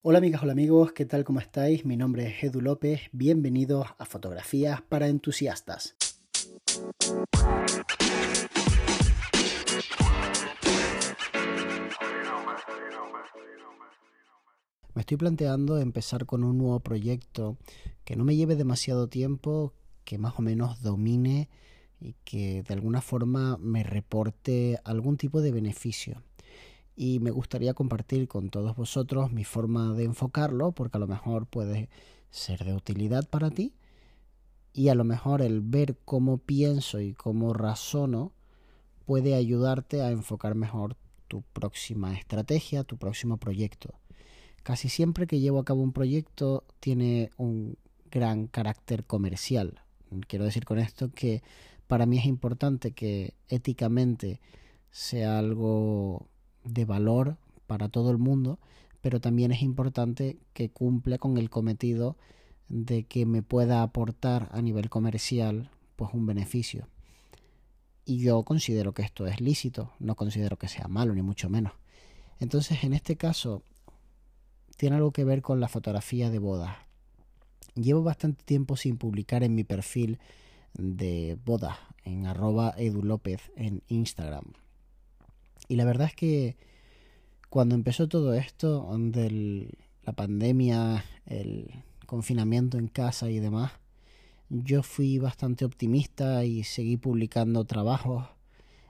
Hola 0.00 0.18
amigas, 0.18 0.44
hola 0.44 0.52
amigos, 0.52 0.92
¿qué 0.92 1.06
tal? 1.06 1.24
¿Cómo 1.24 1.40
estáis? 1.40 1.84
Mi 1.84 1.96
nombre 1.96 2.28
es 2.28 2.44
Edu 2.44 2.60
López, 2.60 3.00
bienvenidos 3.10 3.88
a 3.98 4.04
Fotografías 4.04 4.80
para 4.80 5.08
Entusiastas. 5.08 5.96
Me 14.94 15.00
estoy 15.00 15.16
planteando 15.16 15.80
empezar 15.80 16.26
con 16.26 16.44
un 16.44 16.58
nuevo 16.58 16.78
proyecto 16.78 17.58
que 18.04 18.14
no 18.14 18.24
me 18.24 18.36
lleve 18.36 18.54
demasiado 18.54 19.08
tiempo, 19.08 19.74
que 20.04 20.16
más 20.16 20.38
o 20.38 20.42
menos 20.42 20.80
domine 20.80 21.50
y 21.98 22.14
que 22.24 22.62
de 22.62 22.74
alguna 22.74 23.00
forma 23.00 23.58
me 23.58 23.82
reporte 23.82 24.78
algún 24.84 25.16
tipo 25.16 25.40
de 25.40 25.50
beneficio 25.50 26.22
y 27.00 27.20
me 27.20 27.30
gustaría 27.30 27.74
compartir 27.74 28.26
con 28.26 28.50
todos 28.50 28.74
vosotros 28.74 29.30
mi 29.30 29.44
forma 29.44 29.92
de 29.94 30.02
enfocarlo 30.02 30.72
porque 30.72 30.96
a 30.96 31.00
lo 31.00 31.06
mejor 31.06 31.46
puede 31.46 31.88
ser 32.28 32.64
de 32.64 32.74
utilidad 32.74 33.28
para 33.28 33.50
ti 33.50 33.72
y 34.72 34.88
a 34.88 34.96
lo 34.96 35.04
mejor 35.04 35.40
el 35.40 35.60
ver 35.60 35.96
cómo 36.04 36.38
pienso 36.38 37.00
y 37.00 37.14
cómo 37.14 37.52
razono 37.52 38.32
puede 39.06 39.36
ayudarte 39.36 40.02
a 40.02 40.10
enfocar 40.10 40.56
mejor 40.56 40.96
tu 41.28 41.42
próxima 41.42 42.18
estrategia, 42.18 42.82
tu 42.82 42.96
próximo 42.96 43.36
proyecto. 43.36 43.94
Casi 44.64 44.88
siempre 44.88 45.28
que 45.28 45.38
llevo 45.38 45.60
a 45.60 45.64
cabo 45.64 45.82
un 45.82 45.92
proyecto 45.92 46.64
tiene 46.80 47.30
un 47.36 47.78
gran 48.10 48.48
carácter 48.48 49.04
comercial. 49.04 49.82
Quiero 50.26 50.44
decir 50.44 50.64
con 50.64 50.80
esto 50.80 51.12
que 51.12 51.44
para 51.86 52.06
mí 52.06 52.18
es 52.18 52.26
importante 52.26 52.90
que 52.90 53.34
éticamente 53.46 54.40
sea 54.90 55.38
algo 55.38 56.26
de 56.64 56.84
valor 56.84 57.36
para 57.66 57.88
todo 57.88 58.10
el 58.10 58.18
mundo, 58.18 58.58
pero 59.00 59.20
también 59.20 59.52
es 59.52 59.62
importante 59.62 60.38
que 60.52 60.70
cumpla 60.70 61.18
con 61.18 61.38
el 61.38 61.50
cometido 61.50 62.16
de 62.68 63.04
que 63.04 63.26
me 63.26 63.42
pueda 63.42 63.82
aportar 63.82 64.48
a 64.52 64.60
nivel 64.62 64.90
comercial 64.90 65.70
pues 65.96 66.12
un 66.14 66.26
beneficio. 66.26 66.88
Y 68.04 68.18
yo 68.18 68.42
considero 68.42 68.94
que 68.94 69.02
esto 69.02 69.26
es 69.26 69.40
lícito, 69.40 69.92
no 69.98 70.14
considero 70.16 70.56
que 70.56 70.68
sea 70.68 70.88
malo, 70.88 71.14
ni 71.14 71.22
mucho 71.22 71.50
menos. 71.50 71.74
Entonces, 72.40 72.84
en 72.84 72.94
este 72.94 73.16
caso, 73.16 73.62
tiene 74.76 74.96
algo 74.96 75.12
que 75.12 75.24
ver 75.24 75.42
con 75.42 75.60
la 75.60 75.68
fotografía 75.68 76.30
de 76.30 76.38
bodas. 76.38 76.76
Llevo 77.74 78.02
bastante 78.02 78.44
tiempo 78.44 78.76
sin 78.76 78.96
publicar 78.96 79.42
en 79.42 79.54
mi 79.54 79.64
perfil 79.64 80.18
de 80.74 81.36
bodas, 81.44 81.76
en 82.04 82.26
arroba 82.26 82.74
edulopez 82.76 83.50
en 83.56 83.82
Instagram. 83.88 84.44
Y 85.68 85.76
la 85.76 85.84
verdad 85.84 86.08
es 86.08 86.14
que 86.14 86.56
cuando 87.50 87.74
empezó 87.74 88.08
todo 88.08 88.34
esto, 88.34 88.88
de 88.98 89.70
la 90.02 90.12
pandemia, 90.12 91.04
el 91.26 91.70
confinamiento 92.06 92.78
en 92.78 92.88
casa 92.88 93.30
y 93.30 93.38
demás, 93.38 93.72
yo 94.48 94.82
fui 94.82 95.18
bastante 95.18 95.64
optimista 95.64 96.44
y 96.44 96.64
seguí 96.64 96.96
publicando 96.96 97.64
trabajos 97.64 98.24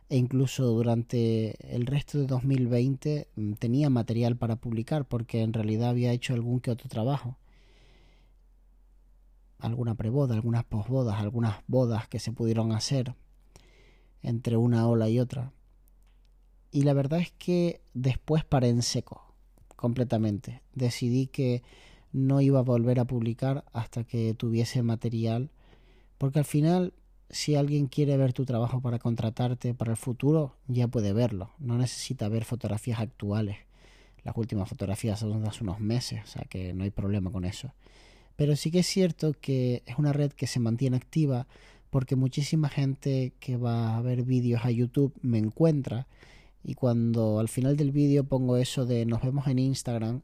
e 0.08 0.16
incluso 0.16 0.64
durante 0.66 1.74
el 1.74 1.86
resto 1.86 2.18
de 2.18 2.26
2020 2.26 3.28
mm, 3.36 3.52
tenía 3.54 3.90
material 3.90 4.36
para 4.36 4.56
publicar 4.56 5.06
porque 5.06 5.42
en 5.42 5.52
realidad 5.52 5.90
había 5.90 6.12
hecho 6.12 6.32
algún 6.32 6.60
que 6.60 6.70
otro 6.70 6.88
trabajo. 6.88 7.36
Alguna 9.58 9.96
preboda, 9.96 10.34
algunas 10.34 10.64
posbodas, 10.64 11.20
algunas 11.20 11.56
bodas 11.66 12.08
que 12.08 12.20
se 12.20 12.32
pudieron 12.32 12.72
hacer 12.72 13.14
entre 14.22 14.56
una 14.56 14.86
ola 14.86 15.08
y 15.08 15.20
otra. 15.20 15.52
Y 16.70 16.82
la 16.82 16.92
verdad 16.92 17.20
es 17.20 17.32
que 17.32 17.80
después 17.94 18.44
paré 18.44 18.68
en 18.68 18.82
seco, 18.82 19.34
completamente. 19.76 20.62
Decidí 20.74 21.26
que 21.26 21.62
no 22.12 22.40
iba 22.40 22.58
a 22.58 22.62
volver 22.62 23.00
a 23.00 23.06
publicar 23.06 23.64
hasta 23.72 24.04
que 24.04 24.34
tuviese 24.34 24.82
material, 24.82 25.50
porque 26.18 26.40
al 26.40 26.44
final, 26.44 26.92
si 27.30 27.54
alguien 27.54 27.86
quiere 27.86 28.16
ver 28.16 28.32
tu 28.32 28.44
trabajo 28.44 28.80
para 28.80 28.98
contratarte 28.98 29.74
para 29.74 29.92
el 29.92 29.96
futuro, 29.96 30.56
ya 30.66 30.88
puede 30.88 31.12
verlo. 31.12 31.52
No 31.58 31.78
necesita 31.78 32.28
ver 32.28 32.44
fotografías 32.44 33.00
actuales. 33.00 33.56
Las 34.24 34.36
últimas 34.36 34.68
fotografías 34.68 35.20
son 35.20 35.42
de 35.42 35.48
hace 35.48 35.62
unos 35.62 35.80
meses, 35.80 36.22
o 36.24 36.26
sea 36.26 36.44
que 36.44 36.74
no 36.74 36.84
hay 36.84 36.90
problema 36.90 37.30
con 37.30 37.44
eso. 37.44 37.72
Pero 38.36 38.56
sí 38.56 38.70
que 38.70 38.80
es 38.80 38.86
cierto 38.86 39.32
que 39.32 39.82
es 39.86 39.98
una 39.98 40.12
red 40.12 40.32
que 40.32 40.46
se 40.46 40.60
mantiene 40.60 40.96
activa 40.96 41.46
porque 41.90 42.16
muchísima 42.16 42.68
gente 42.68 43.32
que 43.40 43.56
va 43.56 43.96
a 43.96 44.02
ver 44.02 44.22
vídeos 44.22 44.64
a 44.64 44.70
YouTube 44.70 45.14
me 45.22 45.38
encuentra 45.38 46.06
y 46.62 46.74
cuando 46.74 47.38
al 47.38 47.48
final 47.48 47.76
del 47.76 47.92
vídeo 47.92 48.24
pongo 48.24 48.56
eso 48.56 48.86
de 48.86 49.06
nos 49.06 49.22
vemos 49.22 49.46
en 49.46 49.58
Instagram, 49.58 50.22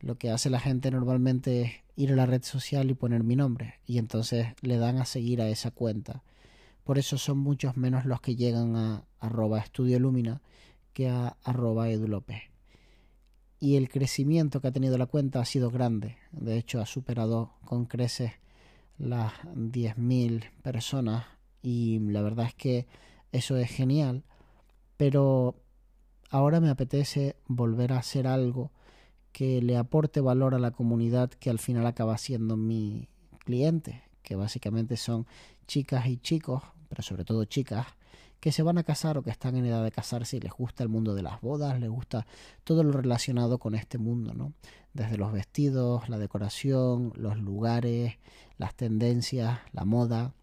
lo 0.00 0.16
que 0.16 0.30
hace 0.30 0.50
la 0.50 0.60
gente 0.60 0.90
normalmente 0.90 1.62
es 1.62 1.72
ir 1.96 2.12
a 2.12 2.16
la 2.16 2.26
red 2.26 2.42
social 2.42 2.90
y 2.90 2.94
poner 2.94 3.22
mi 3.22 3.36
nombre 3.36 3.74
y 3.86 3.98
entonces 3.98 4.48
le 4.62 4.78
dan 4.78 4.98
a 4.98 5.04
seguir 5.04 5.42
a 5.42 5.48
esa 5.48 5.70
cuenta. 5.70 6.22
Por 6.84 6.98
eso 6.98 7.18
son 7.18 7.38
muchos 7.38 7.76
menos 7.76 8.06
los 8.06 8.20
que 8.20 8.36
llegan 8.36 8.74
a 8.76 9.04
arroba 9.18 9.58
estudio 9.58 10.00
lumina 10.00 10.40
que 10.92 11.08
a 11.08 11.36
arroba 11.44 11.90
edulope. 11.90 12.50
Y 13.58 13.76
el 13.76 13.90
crecimiento 13.90 14.60
que 14.60 14.68
ha 14.68 14.72
tenido 14.72 14.96
la 14.96 15.06
cuenta 15.06 15.40
ha 15.40 15.44
sido 15.44 15.70
grande. 15.70 16.16
De 16.32 16.56
hecho, 16.56 16.80
ha 16.80 16.86
superado 16.86 17.52
con 17.66 17.84
creces 17.84 18.32
las 18.96 19.34
10.000 19.54 20.50
personas 20.62 21.26
y 21.62 21.98
la 22.00 22.22
verdad 22.22 22.46
es 22.46 22.54
que 22.54 22.86
eso 23.32 23.56
es 23.56 23.70
genial 23.70 24.24
pero 25.00 25.54
ahora 26.28 26.60
me 26.60 26.68
apetece 26.68 27.34
volver 27.46 27.94
a 27.94 27.98
hacer 28.00 28.26
algo 28.26 28.70
que 29.32 29.62
le 29.62 29.78
aporte 29.78 30.20
valor 30.20 30.54
a 30.54 30.58
la 30.58 30.72
comunidad 30.72 31.30
que 31.30 31.48
al 31.48 31.58
final 31.58 31.86
acaba 31.86 32.18
siendo 32.18 32.58
mi 32.58 33.08
cliente, 33.38 34.02
que 34.22 34.36
básicamente 34.36 34.98
son 34.98 35.26
chicas 35.66 36.04
y 36.04 36.18
chicos, 36.18 36.64
pero 36.90 37.02
sobre 37.02 37.24
todo 37.24 37.46
chicas, 37.46 37.86
que 38.40 38.52
se 38.52 38.62
van 38.62 38.76
a 38.76 38.82
casar 38.82 39.16
o 39.16 39.22
que 39.22 39.30
están 39.30 39.56
en 39.56 39.64
edad 39.64 39.82
de 39.82 39.90
casarse 39.90 40.36
y 40.36 40.40
les 40.40 40.52
gusta 40.52 40.82
el 40.82 40.90
mundo 40.90 41.14
de 41.14 41.22
las 41.22 41.40
bodas, 41.40 41.80
les 41.80 41.88
gusta 41.88 42.26
todo 42.62 42.84
lo 42.84 42.92
relacionado 42.92 43.56
con 43.56 43.74
este 43.74 43.96
mundo, 43.96 44.34
¿no? 44.34 44.52
Desde 44.92 45.16
los 45.16 45.32
vestidos, 45.32 46.10
la 46.10 46.18
decoración, 46.18 47.14
los 47.16 47.38
lugares, 47.38 48.18
las 48.58 48.74
tendencias, 48.74 49.60
la 49.72 49.86
moda. 49.86 50.34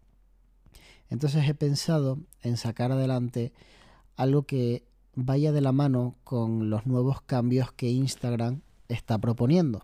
Entonces 1.10 1.48
he 1.48 1.54
pensado 1.54 2.18
en 2.42 2.56
sacar 2.56 2.90
adelante 2.90 3.52
algo 4.18 4.42
que 4.42 4.82
vaya 5.14 5.52
de 5.52 5.60
la 5.60 5.72
mano 5.72 6.16
con 6.24 6.70
los 6.70 6.86
nuevos 6.86 7.22
cambios 7.22 7.72
que 7.72 7.88
Instagram 7.88 8.60
está 8.88 9.16
proponiendo, 9.18 9.82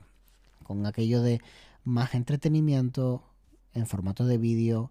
con 0.64 0.86
aquello 0.86 1.22
de 1.22 1.40
más 1.84 2.14
entretenimiento 2.14 3.22
en 3.74 3.86
formato 3.86 4.26
de 4.26 4.36
vídeo, 4.36 4.90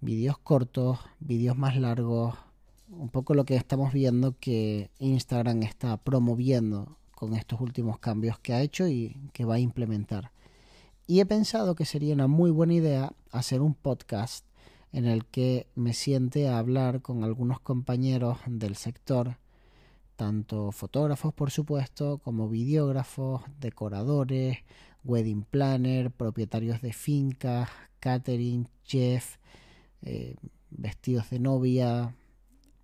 vídeos 0.00 0.36
cortos, 0.38 0.98
vídeos 1.20 1.56
más 1.56 1.76
largos, 1.76 2.34
un 2.90 3.08
poco 3.08 3.34
lo 3.34 3.44
que 3.44 3.54
estamos 3.54 3.92
viendo 3.92 4.34
que 4.40 4.90
Instagram 4.98 5.62
está 5.62 5.96
promoviendo 5.96 6.96
con 7.14 7.34
estos 7.34 7.60
últimos 7.60 8.00
cambios 8.00 8.38
que 8.40 8.52
ha 8.52 8.62
hecho 8.62 8.88
y 8.88 9.16
que 9.32 9.44
va 9.44 9.54
a 9.54 9.60
implementar. 9.60 10.32
Y 11.06 11.20
he 11.20 11.26
pensado 11.26 11.76
que 11.76 11.84
sería 11.84 12.14
una 12.14 12.26
muy 12.26 12.50
buena 12.50 12.74
idea 12.74 13.12
hacer 13.30 13.60
un 13.60 13.74
podcast 13.74 14.44
en 14.96 15.04
el 15.04 15.26
que 15.26 15.66
me 15.74 15.92
siente 15.92 16.48
a 16.48 16.56
hablar 16.56 17.02
con 17.02 17.22
algunos 17.22 17.60
compañeros 17.60 18.38
del 18.46 18.76
sector, 18.76 19.36
tanto 20.16 20.72
fotógrafos 20.72 21.34
por 21.34 21.50
supuesto, 21.50 22.16
como 22.16 22.48
videógrafos, 22.48 23.42
decoradores, 23.60 24.56
wedding 25.04 25.42
planner, 25.42 26.10
propietarios 26.10 26.80
de 26.80 26.94
fincas, 26.94 27.68
catering, 28.00 28.70
chef, 28.84 29.36
eh, 30.00 30.36
vestidos 30.70 31.28
de 31.28 31.40
novia, 31.40 32.14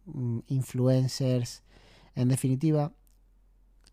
mm, 0.05 0.41
influencers, 0.49 1.63
en 2.15 2.29
definitiva, 2.29 2.93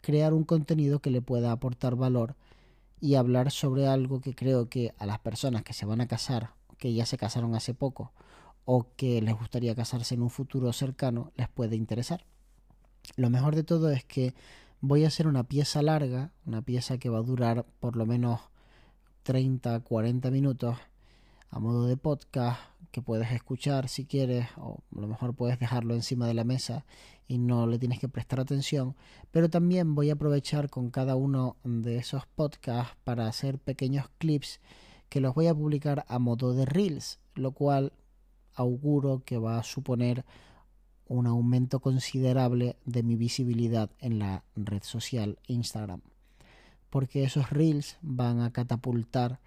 crear 0.02 0.34
un 0.34 0.44
contenido 0.44 1.00
que 1.00 1.10
le 1.10 1.22
pueda 1.22 1.54
aportar 1.54 1.96
valor 1.96 2.36
y 3.00 3.16
hablar 3.16 3.50
sobre 3.50 3.88
algo 3.88 4.20
que 4.20 4.36
creo 4.36 4.68
que 4.68 4.94
a 4.98 5.06
las 5.06 5.20
personas 5.20 5.64
que 5.64 5.72
se 5.72 5.86
van 5.86 6.02
a 6.02 6.08
casar 6.10 6.59
que 6.80 6.94
ya 6.94 7.06
se 7.06 7.18
casaron 7.18 7.54
hace 7.54 7.76
poco 7.76 8.12
o 8.66 8.88
que 8.96 9.22
les 9.22 9.36
gustaría 9.36 9.76
casarse 9.76 10.16
en 10.16 10.22
un 10.22 10.30
futuro 10.30 10.74
cercano 10.74 11.32
les 11.36 11.50
puede 11.50 11.76
interesar. 11.76 12.26
Lo 13.16 13.30
mejor 13.30 13.56
de 13.56 13.64
todo 13.64 13.92
es 13.92 14.04
que 14.04 14.34
voy 14.82 15.04
a 15.04 15.08
hacer 15.08 15.28
una 15.28 15.44
pieza 15.44 15.82
larga, 15.82 16.32
una 16.46 16.62
pieza 16.62 16.98
que 16.98 17.10
va 17.10 17.20
a 17.20 17.24
durar 17.24 17.66
por 17.80 17.96
lo 17.96 18.06
menos 18.06 18.42
30, 19.24 19.82
40 19.82 20.32
minutos 20.32 20.78
a 21.52 21.60
modo 21.60 21.88
de 21.88 21.98
podcast 21.98 22.60
que 22.92 23.02
puedes 23.02 23.32
escuchar 23.32 23.90
si 23.90 24.06
quieres 24.06 24.48
o 24.58 24.84
a 24.96 25.02
lo 25.02 25.08
mejor 25.08 25.34
puedes 25.34 25.60
dejarlo 25.60 25.96
encima 25.96 26.28
de 26.28 26.34
la 26.34 26.44
mesa 26.44 26.86
y 27.28 27.38
no 27.38 27.68
le 27.68 27.80
tienes 27.80 28.00
que 28.00 28.08
prestar 28.08 28.40
atención 28.40 28.96
pero 29.32 29.50
también 29.50 29.96
voy 29.96 30.10
a 30.10 30.14
aprovechar 30.14 30.70
con 30.70 30.90
cada 30.90 31.16
uno 31.16 31.58
de 31.64 31.98
esos 31.98 32.26
podcasts 32.28 32.96
para 33.04 33.28
hacer 33.28 33.58
pequeños 33.60 34.10
clips 34.20 34.60
que 35.10 35.20
los 35.22 35.36
voy 35.36 35.48
a 35.48 35.56
publicar 35.56 36.06
a 36.08 36.20
modo 36.20 36.54
de 36.54 36.66
reels, 36.66 37.20
lo 37.36 37.52
cual 37.52 37.94
auguro 38.54 39.24
que 39.26 39.38
va 39.38 39.58
a 39.58 39.64
suponer 39.64 40.26
un 41.08 41.26
aumento 41.26 41.80
considerable 41.80 42.78
de 42.86 43.04
mi 43.04 43.16
visibilidad 43.16 43.90
en 44.00 44.20
la 44.20 44.44
red 44.56 44.84
social 44.84 45.40
Instagram. 45.48 46.02
porque 46.90 47.24
esos 47.24 47.52
reels 47.52 47.98
van 48.02 48.42
a 48.42 48.52
catapultar 48.52 49.40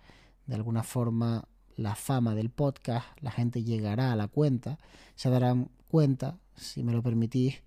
de 0.47 0.55
alguna 0.55 0.83
forma 0.83 1.49
la 1.77 1.95
fama 1.95 2.35
del 2.35 2.51
podcast, 2.51 3.07
la 3.21 3.31
gente 3.31 3.65
llegará 3.65 4.13
a 4.13 4.17
la 4.17 4.29
cuenta, 4.29 4.79
se 5.15 5.31
darán 5.31 5.69
cuenta, 5.89 6.39
si 6.57 6.83
me 6.85 6.93
lo 6.93 7.03
permitís, 7.03 7.63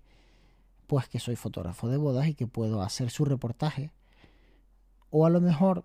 pues 0.86 1.08
que 1.08 1.18
soy 1.18 1.36
fotógrafo 1.36 1.88
de 1.88 1.96
bodas 1.96 2.28
y 2.28 2.34
que 2.34 2.46
puedo 2.46 2.82
hacer 2.82 3.10
su 3.10 3.24
reportaje. 3.24 3.90
O 5.10 5.26
a 5.26 5.30
lo 5.30 5.40
mejor, 5.40 5.84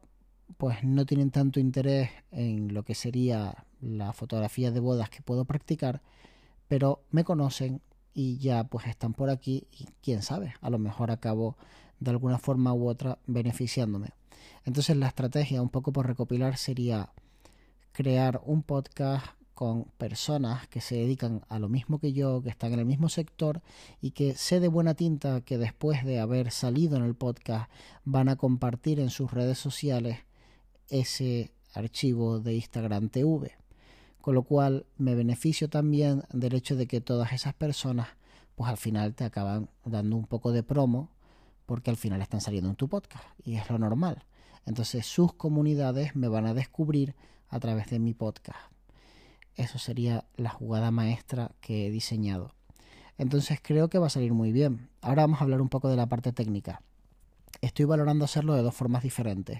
pues 0.58 0.84
no 0.84 1.06
tienen 1.06 1.32
tanto 1.32 1.60
interés 1.60 2.10
en 2.32 2.74
lo 2.74 2.84
que 2.84 2.96
sería 2.96 3.66
la 3.82 4.14
fotografía 4.14 4.72
de 4.72 4.80
bodas 4.80 5.10
que 5.10 5.22
puedo 5.22 5.46
practicar, 5.46 6.02
pero 6.68 7.04
me 7.12 7.24
conocen 7.24 7.82
y 8.14 8.38
ya 8.38 8.64
pues 8.66 8.88
están 8.88 9.14
por 9.14 9.30
aquí 9.30 9.68
y 9.72 9.88
quién 10.02 10.22
sabe, 10.22 10.54
a 10.62 10.70
lo 10.70 10.80
mejor 10.80 11.12
acabo 11.12 11.58
de 12.00 12.12
alguna 12.12 12.38
forma 12.38 12.74
u 12.74 12.88
otra 12.88 13.20
beneficiándome. 13.28 14.10
Entonces 14.66 14.98
la 14.98 15.08
estrategia, 15.08 15.62
un 15.62 15.70
poco 15.70 15.92
por 15.92 16.08
recopilar, 16.08 16.58
sería 16.58 17.10
crear 17.92 18.42
un 18.46 18.64
podcast 18.64 19.26
con 19.54 19.86
personas 20.00 20.68
que 20.70 20.82
se 20.82 20.96
dedican 20.96 21.46
a 21.48 21.60
lo 21.60 21.70
mismo 21.70 22.00
que 22.00 22.14
yo, 22.14 22.42
que 22.42 22.50
están 22.50 22.74
en 22.74 22.80
el 22.80 22.86
mismo 22.86 23.10
sector 23.10 23.62
y 24.02 24.12
que 24.12 24.34
sé 24.34 24.60
de 24.60 24.68
buena 24.68 24.96
tinta 24.96 25.42
que 25.42 25.60
después 25.60 26.04
de 26.04 26.20
haber 26.20 26.50
salido 26.52 26.98
en 26.98 27.04
el 27.04 27.14
podcast 27.14 27.70
van 28.04 28.28
a 28.28 28.38
compartir 28.38 29.00
en 29.00 29.12
sus 29.12 29.32
redes 29.32 29.60
sociales 29.60 30.18
ese 30.92 31.52
archivo 31.74 32.40
de 32.40 32.54
Instagram 32.56 33.10
TV. 33.10 33.54
Con 34.22 34.36
lo 34.36 34.44
cual 34.44 34.86
me 34.98 35.16
beneficio 35.16 35.70
también 35.70 36.24
del 36.32 36.54
hecho 36.54 36.76
de 36.76 36.86
que 36.86 37.02
todas 37.02 37.34
esas 37.34 37.56
personas 37.56 38.10
pues 38.56 38.70
al 38.70 38.78
final 38.78 39.16
te 39.16 39.24
acaban 39.24 39.70
dando 39.86 40.16
un 40.16 40.28
poco 40.28 40.52
de 40.52 40.62
promo 40.62 41.10
porque 41.66 41.90
al 41.90 41.98
final 41.98 42.22
están 42.22 42.42
saliendo 42.42 42.70
en 42.70 42.76
tu 42.76 42.88
podcast 42.88 43.24
y 43.44 43.56
es 43.56 43.68
lo 43.70 43.80
normal. 43.80 44.24
Entonces 44.66 45.06
sus 45.06 45.34
comunidades 45.34 46.16
me 46.16 46.28
van 46.28 46.46
a 46.46 46.54
descubrir 46.54 47.16
a 47.50 47.60
través 47.60 47.90
de 47.90 48.00
mi 48.00 48.14
podcast. 48.14 48.60
Eso 49.56 49.80
sería 49.80 50.26
la 50.36 50.50
jugada 50.50 50.92
maestra 50.92 51.52
que 51.62 51.88
he 51.88 51.92
diseñado. 51.92 52.54
Entonces 53.18 53.60
creo 53.62 53.90
que 53.90 54.00
va 54.00 54.08
a 54.08 54.12
salir 54.12 54.34
muy 54.34 54.52
bien. 54.52 54.90
Ahora 55.02 55.24
vamos 55.24 55.42
a 55.42 55.44
hablar 55.44 55.62
un 55.62 55.70
poco 55.70 55.90
de 55.90 55.96
la 55.96 56.08
parte 56.08 56.32
técnica. 56.32 56.82
Estoy 57.62 57.86
valorando 57.86 58.26
hacerlo 58.26 58.56
de 58.56 58.64
dos 58.64 58.74
formas 58.74 59.04
diferentes. 59.04 59.60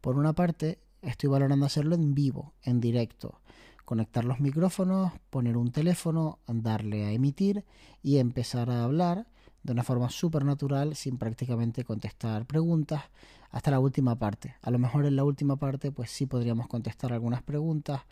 Por 0.00 0.18
una 0.18 0.32
parte, 0.34 0.78
estoy 1.02 1.28
valorando 1.28 1.66
hacerlo 1.66 1.94
en 1.94 2.14
vivo, 2.14 2.52
en 2.62 2.80
directo. 2.80 3.40
Conectar 3.84 4.24
los 4.24 4.40
micrófonos, 4.40 5.12
poner 5.30 5.56
un 5.56 5.70
teléfono, 5.70 6.40
darle 6.46 7.04
a 7.04 7.12
emitir 7.12 7.64
y 8.02 8.18
empezar 8.18 8.70
a 8.70 8.84
hablar 8.84 9.26
de 9.62 9.72
una 9.72 9.82
forma 9.82 10.10
súper 10.10 10.44
natural, 10.44 10.94
sin 10.94 11.18
prácticamente 11.18 11.84
contestar 11.84 12.46
preguntas, 12.46 13.02
hasta 13.50 13.72
la 13.72 13.80
última 13.80 14.16
parte. 14.16 14.54
A 14.62 14.70
lo 14.70 14.78
mejor 14.78 15.06
en 15.06 15.16
la 15.16 15.24
última 15.24 15.56
parte, 15.56 15.90
pues 15.90 16.10
sí 16.10 16.26
podríamos 16.26 16.68
contestar 16.68 17.12
algunas 17.12 17.42
preguntas, 17.42 18.02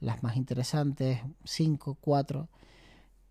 las 0.00 0.22
más 0.22 0.36
interesantes, 0.36 1.20
cinco, 1.44 1.96
cuatro, 2.00 2.48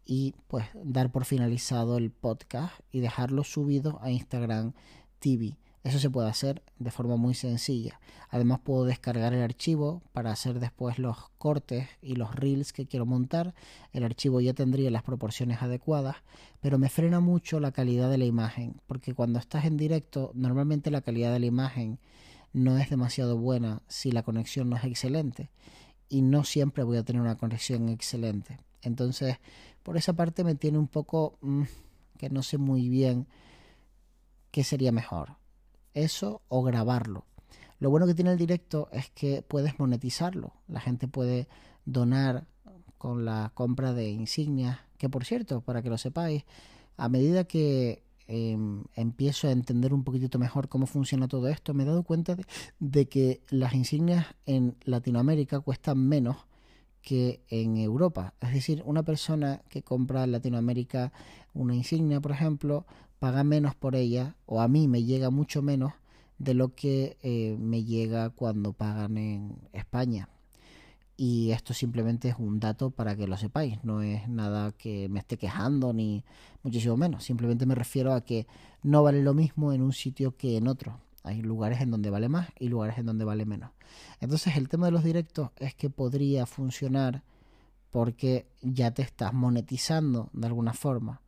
y 0.06 0.34
pues 0.48 0.66
dar 0.84 1.12
por 1.12 1.26
finalizado 1.26 1.98
el 1.98 2.12
podcast 2.12 2.74
y 2.92 3.00
dejarlo 3.00 3.44
subido 3.44 4.00
a 4.02 4.12
Instagram 4.12 4.74
TV. 5.20 5.58
Eso 5.84 6.00
se 6.00 6.10
puede 6.10 6.30
hacer 6.30 6.64
de 6.80 6.92
forma 6.92 7.18
muy 7.18 7.34
sencilla. 7.34 8.00
Además 8.30 8.62
puedo 8.64 8.86
descargar 8.86 9.34
el 9.34 9.42
archivo 9.42 10.02
para 10.14 10.32
hacer 10.32 10.62
después 10.62 10.98
los 10.98 11.30
cortes 11.38 11.90
y 12.02 12.16
los 12.16 12.34
reels 12.36 12.72
que 12.72 12.86
quiero 12.86 13.06
montar. 13.06 13.54
El 13.92 14.06
archivo 14.06 14.40
ya 14.40 14.54
tendría 14.54 14.90
las 14.92 15.04
proporciones 15.04 15.62
adecuadas, 15.62 16.16
pero 16.62 16.80
me 16.80 16.88
frena 16.88 17.20
mucho 17.20 17.60
la 17.60 17.74
calidad 17.74 18.10
de 18.10 18.18
la 18.18 18.24
imagen, 18.24 18.80
porque 18.88 19.14
cuando 19.14 19.40
estás 19.40 19.66
en 19.66 19.76
directo 19.76 20.32
normalmente 20.36 20.90
la 20.90 21.02
calidad 21.02 21.34
de 21.34 21.40
la 21.40 21.48
imagen 21.48 22.00
no 22.54 22.78
es 22.78 22.90
demasiado 22.90 23.38
buena 23.38 23.82
si 23.90 24.12
la 24.12 24.24
conexión 24.24 24.70
no 24.70 24.78
es 24.78 24.86
excelente 24.86 25.50
y 26.08 26.22
no 26.22 26.46
siempre 26.46 26.84
voy 26.84 26.96
a 26.98 27.04
tener 27.04 27.22
una 27.22 27.36
conexión 27.36 27.90
excelente. 27.90 28.58
Entonces, 28.84 29.38
por 29.82 29.98
esa 29.98 30.14
parte 30.14 30.46
me 30.46 30.56
tiene 30.56 30.78
un 30.78 30.88
poco 30.88 31.38
mm, 31.42 31.64
que 32.18 32.30
no 32.30 32.42
sé 32.42 32.58
muy 32.58 32.88
bien 32.88 33.28
qué 34.52 34.64
sería 34.64 34.94
mejor 34.94 35.43
eso 35.94 36.42
o 36.48 36.64
grabarlo. 36.64 37.26
Lo 37.80 37.90
bueno 37.90 38.08
que 38.08 38.14
tiene 38.14 38.32
el 38.32 38.38
directo 38.38 38.88
es 38.92 39.10
que 39.10 39.42
puedes 39.42 39.78
monetizarlo. 39.80 40.54
La 40.68 40.80
gente 40.80 41.08
puede 41.08 41.48
donar 41.86 42.46
con 42.98 43.26
la 43.26 43.52
compra 43.54 43.92
de 43.92 44.10
insignias, 44.10 44.80
que 44.98 45.10
por 45.10 45.26
cierto, 45.26 45.60
para 45.60 45.82
que 45.82 45.90
lo 45.90 45.98
sepáis, 45.98 46.46
a 46.96 47.10
medida 47.10 47.44
que 47.44 48.04
em, 48.28 48.86
empiezo 48.96 49.50
a 49.50 49.52
entender 49.52 49.94
un 49.94 50.06
poquitito 50.06 50.40
mejor 50.40 50.70
cómo 50.70 50.86
funciona 50.86 51.28
todo 51.28 51.50
esto, 51.50 51.74
me 51.74 51.84
he 51.84 51.86
dado 51.86 52.04
cuenta 52.04 52.38
de, 52.80 53.10
que 53.10 53.42
las 53.50 53.74
insignias 53.74 54.28
en 54.46 54.78
Latinoamérica 54.86 55.60
cuestan 55.60 56.08
menos 56.08 56.38
que 57.02 57.44
en 57.50 57.76
Europa. 57.76 58.34
Es 58.40 58.54
decir, 58.54 58.82
una 58.86 59.04
persona 59.04 59.62
que 59.68 59.84
compra 59.84 60.24
en 60.24 60.32
Latinoamérica 60.32 61.12
una 61.54 61.76
insignia, 61.76 62.22
por 62.22 62.32
ejemplo, 62.32 62.86
paga 63.24 63.46
menos 63.46 63.74
por 63.74 63.96
ella, 63.96 64.36
o 64.46 64.60
a 64.60 64.68
mí 64.68 64.90
me 64.90 65.06
llega 65.06 65.30
mucho 65.30 65.62
menos 65.62 65.94
de 66.40 66.54
lo 66.54 66.76
que 66.76 67.16
eh, 67.24 67.56
me 67.58 67.86
llega 67.86 68.32
cuando 68.32 68.74
pagan 68.74 69.18
en 69.18 69.56
España. 69.72 70.28
Y 71.16 71.52
esto 71.52 71.74
simplemente 71.74 72.28
es 72.28 72.36
un 72.38 72.60
dato 72.60 72.90
para 72.90 73.16
que 73.16 73.26
lo 73.26 73.38
sepáis, 73.38 73.82
no 73.86 74.02
es 74.02 74.28
nada 74.28 74.74
que 74.74 75.08
me 75.08 75.20
esté 75.20 75.38
quejando 75.38 75.94
ni 75.94 76.26
muchísimo 76.64 76.98
menos, 76.98 77.24
simplemente 77.24 77.66
me 77.66 77.76
refiero 77.76 78.14
a 78.14 78.26
que 78.26 78.46
no 78.82 79.04
vale 79.04 79.24
lo 79.24 79.34
mismo 79.34 79.72
en 79.72 79.84
un 79.84 79.94
sitio 79.94 80.36
que 80.36 80.58
en 80.58 80.68
otro. 80.68 81.00
Hay 81.24 81.42
lugares 81.42 81.80
en 81.80 81.92
donde 81.92 82.10
vale 82.10 82.28
más 82.28 82.50
y 82.60 82.68
lugares 82.68 82.98
en 82.98 83.06
donde 83.06 83.24
vale 83.24 83.46
menos. 83.46 83.72
Entonces 84.20 84.58
el 84.58 84.68
tema 84.68 84.88
de 84.88 84.92
los 84.92 85.06
directos 85.06 85.52
es 85.62 85.74
que 85.76 85.90
podría 85.90 86.46
funcionar 86.46 87.24
porque 87.90 88.48
ya 88.62 88.92
te 88.92 89.02
estás 89.02 89.34
monetizando 89.34 90.30
de 90.34 90.48
alguna 90.48 90.74
forma 90.74 91.22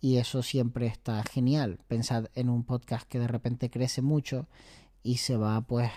y 0.00 0.16
eso 0.16 0.42
siempre 0.42 0.86
está 0.86 1.22
genial. 1.24 1.78
Pensad 1.88 2.26
en 2.34 2.48
un 2.48 2.64
podcast 2.64 3.08
que 3.08 3.18
de 3.18 3.28
repente 3.28 3.70
crece 3.70 4.02
mucho 4.02 4.46
y 5.02 5.18
se 5.18 5.36
va 5.36 5.60
pues 5.62 5.90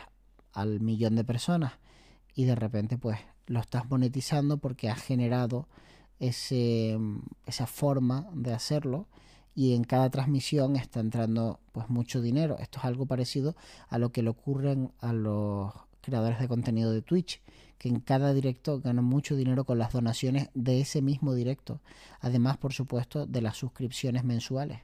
al 0.54 0.80
millón 0.80 1.16
de 1.16 1.24
personas 1.24 1.74
y 2.34 2.46
de 2.46 2.56
repente 2.56 2.98
pues 2.98 3.20
lo 3.48 3.60
estás 3.60 3.90
monetizando 3.90 4.58
porque 4.58 4.90
has 4.90 5.02
generado 5.02 5.68
ese, 6.20 6.98
esa 7.46 7.66
forma 7.68 8.30
de 8.34 8.54
hacerlo 8.54 9.08
y 9.56 9.74
en 9.74 9.84
cada 9.84 10.10
transmisión 10.10 10.76
está 10.76 11.00
entrando 11.00 11.60
pues 11.72 11.90
mucho 11.90 12.22
dinero. 12.22 12.58
Esto 12.60 12.80
es 12.80 12.86
algo 12.86 13.06
parecido 13.06 13.56
a 13.90 13.98
lo 13.98 14.12
que 14.12 14.24
le 14.24 14.30
ocurren 14.30 14.92
a 15.00 15.12
los 15.12 15.74
creadores 16.02 16.40
de 16.40 16.48
contenido 16.48 16.92
de 16.92 17.02
Twitch 17.02 17.42
que 17.80 17.90
en 17.90 18.02
cada 18.02 18.34
directo 18.34 18.82
ganan 18.82 19.06
mucho 19.06 19.36
dinero 19.36 19.64
con 19.64 19.80
las 19.80 19.94
donaciones 19.94 20.50
de 20.54 20.82
ese 20.82 21.02
mismo 21.02 21.34
directo, 21.34 21.82
además 22.20 22.58
por 22.58 22.74
supuesto 22.74 23.26
de 23.26 23.42
las 23.42 23.58
suscripciones 23.58 24.24
mensuales. 24.24 24.82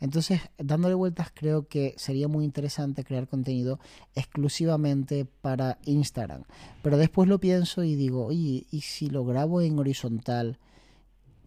Entonces, 0.00 0.40
dándole 0.58 0.94
vueltas, 0.94 1.30
creo 1.32 1.68
que 1.68 1.94
sería 1.96 2.28
muy 2.28 2.44
interesante 2.44 3.04
crear 3.04 3.28
contenido 3.28 3.78
exclusivamente 4.14 5.26
para 5.26 5.78
Instagram. 5.84 6.44
Pero 6.82 6.96
después 6.96 7.28
lo 7.28 7.38
pienso 7.38 7.84
y 7.84 7.94
digo, 7.94 8.26
oye, 8.26 8.66
¿y 8.70 8.80
si 8.80 9.08
lo 9.08 9.24
grabo 9.24 9.60
en 9.60 9.78
horizontal 9.78 10.58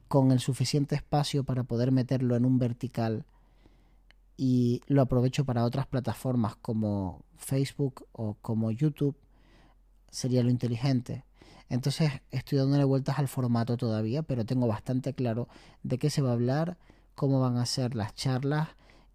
con 0.07 0.31
el 0.31 0.39
suficiente 0.39 0.95
espacio 0.95 1.43
para 1.43 1.63
poder 1.63 1.91
meterlo 1.91 2.35
en 2.35 2.45
un 2.45 2.59
vertical 2.59 3.25
y 4.37 4.81
lo 4.87 5.01
aprovecho 5.01 5.45
para 5.45 5.65
otras 5.65 5.87
plataformas 5.87 6.55
como 6.55 7.23
Facebook 7.37 8.05
o 8.11 8.35
como 8.41 8.71
YouTube? 8.71 9.17
Sería 10.15 10.43
lo 10.43 10.49
inteligente. 10.49 11.25
Entonces 11.69 12.11
estoy 12.31 12.59
dándole 12.59 12.83
vueltas 12.83 13.19
al 13.19 13.27
formato 13.27 13.77
todavía, 13.77 14.23
pero 14.23 14.45
tengo 14.45 14.67
bastante 14.67 15.13
claro 15.13 15.47
de 15.83 15.97
qué 15.97 16.09
se 16.09 16.21
va 16.21 16.29
a 16.29 16.33
hablar, 16.33 16.77
cómo 17.15 17.39
van 17.39 17.57
a 17.57 17.65
ser 17.65 17.95
las 17.95 18.13
charlas 18.15 18.69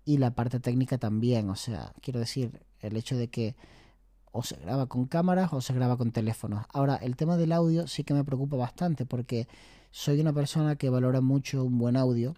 y 0.05 0.19
la 0.19 0.33
parte 0.33 0.61
técnica 0.61 0.99
también. 0.99 1.49
O 1.49 1.57
sea, 1.57 1.93
quiero 2.03 2.21
decir, 2.21 2.63
el 2.81 2.97
hecho 2.97 3.17
de 3.17 3.29
que 3.29 3.57
o 4.33 4.43
se 4.43 4.57
graba 4.57 4.87
con 4.87 5.07
cámaras 5.07 5.53
o 5.53 5.61
se 5.61 5.73
graba 5.75 5.97
con 5.97 6.13
teléfonos. 6.13 6.65
Ahora, 6.73 6.97
el 6.97 7.17
tema 7.17 7.37
del 7.37 7.53
audio 7.53 7.87
sí 7.87 8.05
que 8.05 8.15
me 8.15 8.25
preocupa 8.25 8.57
bastante 8.57 9.07
porque 9.07 9.49
soy 9.91 10.21
una 10.21 10.33
persona 10.33 10.77
que 10.77 10.91
valora 10.91 11.21
mucho 11.21 11.65
un 11.65 11.79
buen 11.79 11.97
audio 11.97 12.35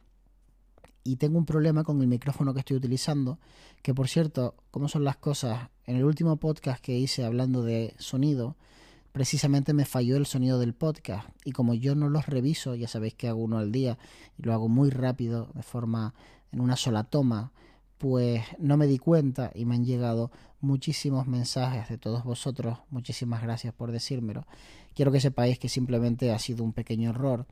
y 1.05 1.17
tengo 1.17 1.39
un 1.39 1.47
problema 1.47 1.85
con 1.85 2.01
el 2.01 2.07
micrófono 2.07 2.55
que 2.55 2.61
estoy 2.61 2.77
utilizando, 2.77 3.39
que 3.83 3.95
por 3.95 4.09
cierto, 4.09 4.55
como 4.71 4.89
son 4.89 5.05
las 5.05 5.17
cosas, 5.17 5.69
en 5.87 5.97
el 5.97 6.05
último 6.05 6.37
podcast 6.37 6.83
que 6.83 6.99
hice 6.99 7.25
hablando 7.25 7.63
de 7.63 7.95
sonido, 7.99 8.57
precisamente 9.13 9.75
me 9.75 9.85
falló 9.85 10.17
el 10.17 10.27
sonido 10.27 10.59
del 10.59 10.75
podcast 10.75 11.29
y 11.45 11.53
como 11.53 11.75
yo 11.75 11.95
no 11.95 12.09
los 12.09 12.27
reviso, 12.27 12.75
ya 12.75 12.89
sabéis 12.89 13.15
que 13.15 13.29
hago 13.29 13.43
uno 13.43 13.59
al 13.59 13.73
día 13.73 13.99
y 14.39 14.43
lo 14.43 14.53
hago 14.53 14.69
muy 14.69 14.91
rápido, 14.91 15.49
de 15.55 15.63
forma 15.63 16.15
en 16.53 16.61
una 16.61 16.77
sola 16.77 17.05
toma, 17.05 17.53
pues 17.99 18.43
no 18.59 18.77
me 18.77 18.87
di 18.87 18.99
cuenta 18.99 19.51
y 19.55 19.65
me 19.65 19.75
han 19.75 19.85
llegado 19.85 20.31
muchísimos 20.61 21.27
mensajes 21.27 21.89
de 21.89 21.99
todos 21.99 22.25
vosotros, 22.25 22.79
muchísimas 22.91 23.43
gracias 23.43 23.75
por 23.75 23.93
decírmelo. 23.93 24.47
Quiero 24.95 25.13
que 25.13 25.21
sepáis 25.21 25.59
que 25.59 25.69
simplemente 25.69 26.33
ha 26.33 26.39
sido 26.39 26.65
un 26.65 26.73
pequeño 26.73 27.11
error 27.11 27.47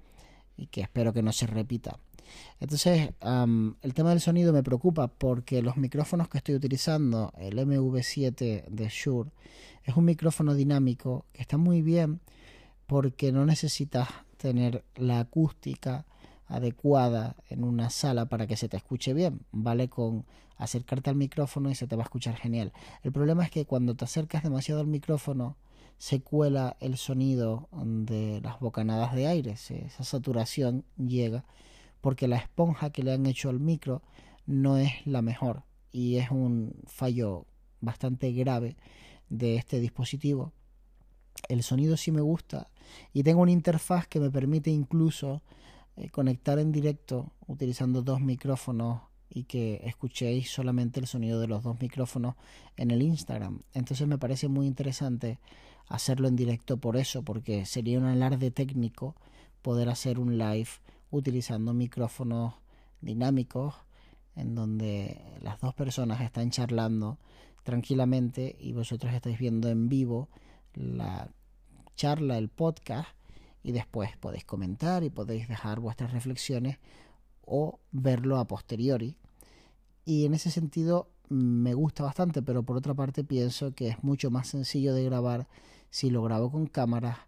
y 0.57 0.67
que 0.67 0.81
espero 0.81 1.13
que 1.13 1.23
no 1.23 1.33
se 1.33 1.47
repita. 1.47 1.99
Entonces, 2.61 3.11
el 3.21 3.95
tema 3.95 4.11
del 4.11 4.21
sonido 4.21 4.53
me 4.53 4.63
preocupa 4.63 5.09
porque 5.09 5.63
los 5.63 5.77
micrófonos 5.77 6.29
que 6.29 6.39
estoy 6.39 6.55
utilizando, 6.55 7.33
el 7.39 7.59
MV7 7.59 8.67
de 8.67 8.89
Shure, 8.89 9.31
es 9.85 9.97
un 9.97 10.05
micrófono 10.05 10.55
dinámico 10.55 11.25
que 11.33 11.43
está 11.43 11.57
muy 11.57 11.83
bien 11.83 12.21
porque 12.87 13.33
no 13.33 13.47
necesitas 13.47 14.09
tener 14.37 14.85
la 14.97 15.21
acústica 15.21 16.05
adecuada 16.47 17.37
en 17.49 17.63
una 17.65 17.91
sala 17.91 18.27
para 18.27 18.47
que 18.47 18.57
se 18.57 18.69
te 18.69 18.77
escuche 18.77 19.15
bien. 19.15 19.41
Vale 19.53 19.89
con 19.89 20.27
acercarte 20.57 21.09
al 21.09 21.17
micrófono 21.17 21.71
y 21.71 21.75
se 21.75 21.87
te 21.87 21.97
va 21.97 22.03
a 22.03 22.05
escuchar 22.05 22.37
genial. 22.37 22.73
El 23.03 23.13
problema 23.13 23.45
es 23.45 23.51
que 23.51 23.65
cuando 23.65 23.95
te 23.95 24.05
acercas 24.05 24.43
demasiado 24.43 24.81
al 24.81 24.87
micrófono 24.87 25.57
se 25.97 26.21
cuela 26.21 26.77
el 26.81 26.97
sonido 26.97 27.69
de 27.73 28.41
las 28.43 28.59
bocanadas 28.59 29.15
de 29.15 29.27
aire, 29.27 29.53
esa 29.53 30.05
saturación 30.05 30.85
llega 30.97 31.45
porque 32.01 32.29
la 32.29 32.37
esponja 32.37 32.91
que 32.91 33.03
le 33.03 33.13
han 33.13 33.27
hecho 33.27 33.49
al 33.49 33.61
micro 33.61 34.03
no 34.47 34.77
es 34.77 34.93
la 35.07 35.23
mejor 35.23 35.63
y 35.93 36.17
es 36.17 36.31
un 36.31 36.75
fallo 36.87 37.47
bastante 37.81 38.33
grave 38.33 38.77
de 39.29 39.57
este 39.57 39.81
dispositivo. 39.81 40.53
El 41.49 41.63
sonido 41.63 41.97
sí 41.97 42.13
me 42.13 42.21
gusta 42.21 42.69
y 43.13 43.23
tengo 43.23 43.43
una 43.43 43.53
interfaz 43.53 44.07
que 44.07 44.21
me 44.21 44.31
permite 44.31 44.71
incluso 44.71 45.43
eh, 45.97 46.09
conectar 46.11 46.59
en 46.59 46.73
directo 46.73 47.33
utilizando 47.47 48.03
dos 48.03 48.21
micrófonos 48.21 49.03
y 49.29 49.45
que 49.45 49.81
escuchéis 49.85 50.51
solamente 50.51 50.99
el 50.99 51.07
sonido 51.07 51.41
de 51.41 51.47
los 51.47 51.63
dos 51.63 51.81
micrófonos 51.81 52.35
en 52.77 52.91
el 52.91 53.03
Instagram. 53.03 53.63
Entonces 53.73 54.07
me 54.09 54.19
parece 54.19 54.49
muy 54.49 54.67
interesante 54.67 55.39
hacerlo 55.89 56.29
en 56.29 56.37
directo 56.37 56.79
por 56.79 56.97
eso, 56.97 57.23
porque 57.23 57.65
sería 57.65 57.99
un 57.99 58.07
alarde 58.07 58.51
técnico 58.51 59.15
poder 59.63 59.89
hacer 59.89 60.19
un 60.19 60.37
live 60.37 60.69
utilizando 61.11 61.75
micrófonos 61.75 62.55
dinámicos 63.01 63.75
en 64.37 64.55
donde 64.55 65.21
las 65.43 65.61
dos 65.61 65.75
personas 65.75 66.21
están 66.21 66.51
charlando 66.51 67.19
tranquilamente 67.63 68.57
y 68.59 68.73
vosotros 68.73 69.13
estáis 69.13 69.39
viendo 69.39 69.69
en 69.69 69.89
vivo 69.89 70.29
la 70.75 71.31
charla, 71.95 72.39
el 72.39 72.49
podcast 72.49 73.09
y 73.63 73.73
después 73.73 74.17
podéis 74.17 74.45
comentar 74.45 75.05
y 75.05 75.11
podéis 75.11 75.49
dejar 75.49 75.81
vuestras 75.81 76.13
reflexiones 76.13 76.79
o 77.45 77.81
verlo 77.93 78.39
a 78.39 78.47
posteriori. 78.47 79.17
Y 80.05 80.25
en 80.25 80.35
ese 80.35 80.51
sentido 80.51 81.11
me 81.29 81.75
gusta 81.75 82.03
bastante, 82.03 82.43
pero 82.43 82.63
por 82.63 82.77
otra 82.77 82.95
parte 82.95 83.23
pienso 83.23 83.73
que 83.73 83.89
es 83.89 84.03
mucho 84.03 84.31
más 84.31 84.49
sencillo 84.49 84.95
de 84.95 85.05
grabar 85.05 85.49
si 85.91 86.11
lo 86.11 86.23
grabo 86.23 86.51
con 86.51 86.67
cámaras, 86.67 87.19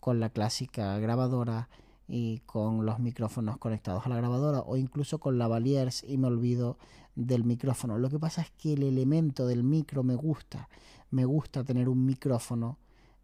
con 0.00 0.18
la 0.18 0.30
clásica 0.30 0.98
grabadora 0.98 1.68
y 2.14 2.40
con 2.40 2.84
los 2.84 2.98
micrófonos 2.98 3.56
conectados 3.56 4.04
a 4.04 4.10
la 4.10 4.16
grabadora 4.16 4.60
o 4.60 4.76
incluso 4.76 5.18
con 5.18 5.38
la 5.38 5.48
Valiers 5.48 6.04
y 6.06 6.18
me 6.18 6.26
olvido 6.26 6.76
del 7.14 7.42
micrófono. 7.42 7.96
Lo 7.96 8.10
que 8.10 8.18
pasa 8.18 8.42
es 8.42 8.50
que 8.50 8.74
el 8.74 8.82
elemento 8.82 9.46
del 9.46 9.64
micro 9.64 10.02
me 10.02 10.14
gusta. 10.14 10.68
Me 11.10 11.24
gusta 11.24 11.64
tener 11.64 11.88
un 11.88 12.04
micrófono 12.04 12.76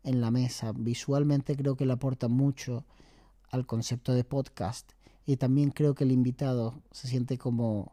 en 0.05 0.23
la 0.23 0.31
mesa. 0.31 0.73
Visualmente 0.75 1.55
creo 1.55 1.77
que 1.77 1.85
le 1.85 1.93
aporta 1.93 2.29
mucho 2.29 2.87
al 3.51 3.67
concepto 3.67 4.15
de 4.15 4.25
podcast 4.25 4.93
y 5.27 5.37
también 5.37 5.69
creo 5.71 5.95
que 5.95 6.05
el 6.05 6.13
invitado 6.13 6.81
se 6.91 7.09
siente 7.09 7.37
como 7.37 7.93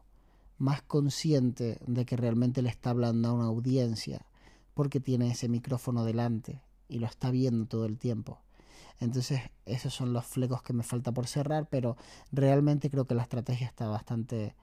más 0.58 0.82
consciente 0.82 1.78
de 1.86 2.06
que 2.06 2.16
realmente 2.16 2.62
le 2.62 2.70
está 2.70 2.92
hablando 2.92 3.28
a 3.28 3.34
una 3.34 3.48
audiencia 3.48 4.26
porque 4.74 5.02
tiene 5.02 5.30
ese 5.30 5.50
micrófono 5.50 6.06
delante 6.06 6.62
y 6.88 7.00
lo 7.00 7.08
está 7.08 7.32
viendo 7.32 7.66
todo 7.66 7.84
el 7.84 7.98
tiempo. 7.98 8.45
Entonces, 9.00 9.42
esos 9.66 9.94
son 9.94 10.14
los 10.14 10.26
flecos 10.26 10.64
que 10.64 10.74
me 10.74 10.84
falta 10.84 11.12
por 11.12 11.28
cerrar, 11.28 11.68
pero 11.70 11.98
realmente 12.32 12.90
creo 12.90 13.06
que 13.06 13.16
la 13.16 13.24
estrategia 13.24 13.68
está 13.68 13.88
bastante 13.88 14.56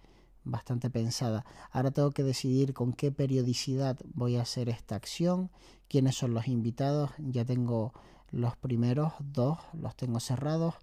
bastante 0.44 0.90
pensada. 0.90 1.44
Ahora 1.70 1.90
tengo 1.90 2.10
que 2.10 2.22
decidir 2.22 2.74
con 2.74 2.92
qué 2.92 3.12
periodicidad 3.12 3.98
voy 4.14 4.36
a 4.36 4.42
hacer 4.42 4.68
esta 4.68 4.96
acción, 4.96 5.50
quiénes 5.88 6.16
son 6.16 6.34
los 6.34 6.48
invitados, 6.48 7.10
ya 7.18 7.44
tengo 7.44 7.92
los 8.30 8.56
primeros 8.56 9.12
dos, 9.20 9.58
los 9.72 9.94
tengo 9.96 10.20
cerrados 10.20 10.74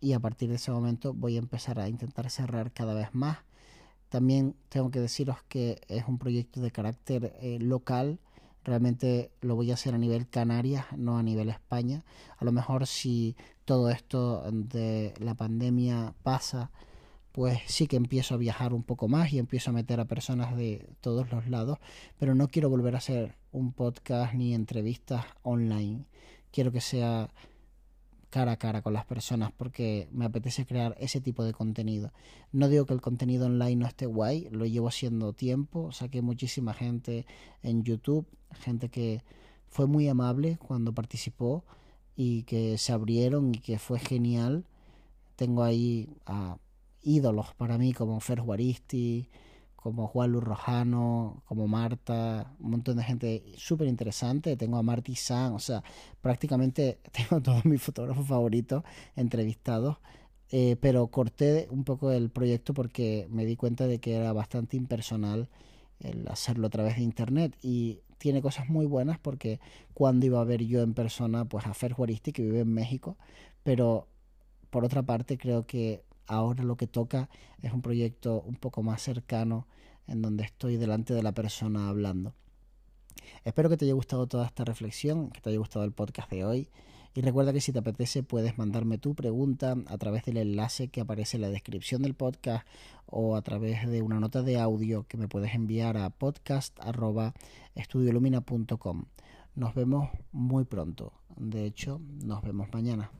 y 0.00 0.12
a 0.12 0.20
partir 0.20 0.48
de 0.48 0.56
ese 0.56 0.70
momento 0.70 1.14
voy 1.14 1.36
a 1.36 1.40
empezar 1.40 1.78
a 1.78 1.88
intentar 1.88 2.30
cerrar 2.30 2.72
cada 2.72 2.94
vez 2.94 3.14
más. 3.14 3.38
También 4.08 4.56
tengo 4.68 4.90
que 4.90 5.00
deciros 5.00 5.38
que 5.48 5.80
es 5.88 6.04
un 6.06 6.18
proyecto 6.18 6.60
de 6.60 6.70
carácter 6.70 7.36
eh, 7.40 7.58
local, 7.60 8.18
Realmente 8.66 9.30
lo 9.42 9.54
voy 9.54 9.70
a 9.70 9.74
hacer 9.74 9.94
a 9.94 9.98
nivel 9.98 10.28
Canarias, 10.28 10.86
no 10.96 11.18
a 11.18 11.22
nivel 11.22 11.50
España. 11.50 12.04
A 12.36 12.44
lo 12.44 12.50
mejor 12.50 12.88
si 12.88 13.36
todo 13.64 13.90
esto 13.90 14.42
de 14.50 15.14
la 15.20 15.36
pandemia 15.36 16.14
pasa, 16.24 16.72
pues 17.30 17.60
sí 17.66 17.86
que 17.86 17.94
empiezo 17.94 18.34
a 18.34 18.38
viajar 18.38 18.74
un 18.74 18.82
poco 18.82 19.06
más 19.06 19.32
y 19.32 19.38
empiezo 19.38 19.70
a 19.70 19.72
meter 19.72 20.00
a 20.00 20.06
personas 20.06 20.56
de 20.56 20.88
todos 21.00 21.30
los 21.30 21.46
lados, 21.46 21.78
pero 22.18 22.34
no 22.34 22.48
quiero 22.48 22.68
volver 22.68 22.96
a 22.96 22.98
hacer 22.98 23.36
un 23.52 23.72
podcast 23.72 24.34
ni 24.34 24.52
entrevistas 24.52 25.24
online. 25.44 26.04
Quiero 26.50 26.72
que 26.72 26.80
sea 26.80 27.30
cara 28.36 28.52
a 28.52 28.56
cara 28.58 28.82
con 28.82 28.92
las 28.92 29.06
personas 29.06 29.50
porque 29.50 30.08
me 30.12 30.26
apetece 30.26 30.66
crear 30.66 30.94
ese 31.00 31.22
tipo 31.22 31.42
de 31.42 31.54
contenido. 31.54 32.12
No 32.52 32.68
digo 32.68 32.84
que 32.84 32.92
el 32.92 33.00
contenido 33.00 33.46
online 33.46 33.76
no 33.76 33.86
esté 33.86 34.04
guay, 34.04 34.48
lo 34.50 34.66
llevo 34.66 34.88
haciendo 34.88 35.32
tiempo, 35.32 35.90
saqué 35.90 36.20
muchísima 36.20 36.74
gente 36.74 37.24
en 37.62 37.82
YouTube, 37.82 38.26
gente 38.60 38.90
que 38.90 39.22
fue 39.68 39.86
muy 39.86 40.06
amable 40.06 40.58
cuando 40.58 40.92
participó 40.92 41.64
y 42.14 42.42
que 42.42 42.76
se 42.76 42.92
abrieron 42.92 43.54
y 43.54 43.58
que 43.58 43.78
fue 43.78 43.98
genial. 43.98 44.66
Tengo 45.36 45.62
ahí 45.62 46.06
a 46.26 46.58
ídolos 47.02 47.54
para 47.54 47.78
mí 47.78 47.94
como 47.94 48.20
Fer 48.20 48.40
Juaristi, 48.40 49.30
como 49.86 50.08
Juan 50.08 50.32
Luis 50.32 50.42
Rojano, 50.42 51.44
como 51.44 51.68
Marta, 51.68 52.52
un 52.58 52.70
montón 52.72 52.96
de 52.96 53.04
gente 53.04 53.44
súper 53.56 53.86
interesante. 53.86 54.56
Tengo 54.56 54.78
a 54.78 54.82
Marty 54.82 55.14
San, 55.14 55.52
o 55.52 55.60
sea, 55.60 55.84
prácticamente 56.20 56.98
tengo 57.12 57.40
todos 57.40 57.64
mis 57.64 57.80
fotógrafos 57.80 58.26
favoritos 58.26 58.82
entrevistados. 59.14 59.98
Eh, 60.50 60.74
pero 60.80 61.06
corté 61.06 61.68
un 61.70 61.84
poco 61.84 62.10
el 62.10 62.30
proyecto 62.30 62.74
porque 62.74 63.28
me 63.30 63.44
di 63.44 63.54
cuenta 63.54 63.86
de 63.86 64.00
que 64.00 64.14
era 64.16 64.32
bastante 64.32 64.76
impersonal 64.76 65.48
el 66.00 66.26
hacerlo 66.26 66.66
a 66.66 66.70
través 66.70 66.96
de 66.96 67.02
internet 67.02 67.56
y 67.62 68.00
tiene 68.18 68.42
cosas 68.42 68.68
muy 68.68 68.86
buenas 68.86 69.20
porque 69.20 69.60
cuando 69.94 70.26
iba 70.26 70.40
a 70.40 70.44
ver 70.44 70.64
yo 70.64 70.82
en 70.82 70.94
persona 70.94 71.44
pues 71.44 71.66
a 71.66 71.74
Fer 71.74 71.92
Juaristi 71.92 72.32
que 72.32 72.42
vive 72.42 72.60
en 72.60 72.72
México 72.72 73.16
pero 73.64 74.06
por 74.70 74.84
otra 74.84 75.02
parte 75.02 75.36
creo 75.36 75.66
que 75.66 76.04
ahora 76.26 76.62
lo 76.62 76.76
que 76.76 76.86
toca 76.86 77.28
es 77.60 77.72
un 77.72 77.82
proyecto 77.82 78.42
un 78.46 78.54
poco 78.54 78.82
más 78.84 79.02
cercano 79.02 79.66
en 80.06 80.22
donde 80.22 80.44
estoy 80.44 80.76
delante 80.76 81.14
de 81.14 81.22
la 81.22 81.32
persona 81.32 81.88
hablando. 81.88 82.34
Espero 83.44 83.68
que 83.68 83.76
te 83.76 83.84
haya 83.84 83.94
gustado 83.94 84.26
toda 84.26 84.46
esta 84.46 84.64
reflexión, 84.64 85.30
que 85.30 85.40
te 85.40 85.50
haya 85.50 85.58
gustado 85.58 85.84
el 85.84 85.92
podcast 85.92 86.30
de 86.30 86.44
hoy. 86.44 86.68
Y 87.14 87.20
recuerda 87.22 87.52
que 87.52 87.62
si 87.62 87.72
te 87.72 87.78
apetece 87.78 88.22
puedes 88.22 88.58
mandarme 88.58 88.98
tu 88.98 89.14
pregunta 89.14 89.74
a 89.86 89.96
través 89.96 90.24
del 90.24 90.36
enlace 90.36 90.88
que 90.88 91.00
aparece 91.00 91.38
en 91.38 91.42
la 91.42 91.48
descripción 91.48 92.02
del 92.02 92.14
podcast 92.14 92.66
o 93.06 93.36
a 93.36 93.42
través 93.42 93.88
de 93.88 94.02
una 94.02 94.20
nota 94.20 94.42
de 94.42 94.58
audio 94.58 95.06
que 95.08 95.16
me 95.16 95.28
puedes 95.28 95.54
enviar 95.54 95.96
a 95.96 96.10
podcast.estudiolumina.com. 96.10 99.04
Nos 99.54 99.74
vemos 99.74 100.10
muy 100.32 100.64
pronto. 100.64 101.14
De 101.36 101.64
hecho, 101.64 102.02
nos 102.22 102.42
vemos 102.42 102.68
mañana. 102.74 103.10